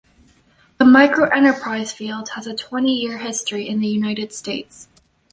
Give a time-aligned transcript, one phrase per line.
[0.79, 4.87] The microenterprise field has a twenty-year history in the United States.